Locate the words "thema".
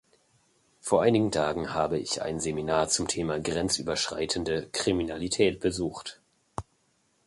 3.07-3.39